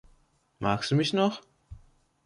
[0.57, 1.43] Magst du mich noch?